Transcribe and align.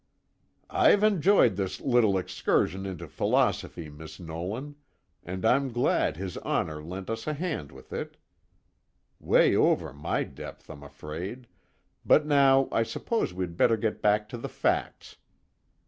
"I've 0.71 1.03
enjoyed 1.03 1.57
this 1.57 1.79
little 1.79 2.17
excursion 2.17 2.87
into 2.87 3.07
philosophy, 3.07 3.87
Miss 3.87 4.19
Nolan, 4.19 4.73
and 5.23 5.45
I'm 5.45 5.71
glad 5.71 6.17
his 6.17 6.37
Honor 6.37 6.83
lent 6.83 7.07
us 7.07 7.27
a 7.27 7.35
hand 7.35 7.71
with 7.71 7.93
it 7.93 8.17
'way 9.19 9.55
over 9.55 9.93
my 9.93 10.23
depth, 10.23 10.71
I'm 10.71 10.81
afraid 10.81 11.45
but 12.03 12.25
now 12.25 12.67
I 12.71 12.81
suppose 12.81 13.31
we'd 13.31 13.55
better 13.55 13.77
get 13.77 14.01
back 14.01 14.27
to 14.29 14.39
the 14.39 14.49
facts. 14.49 15.17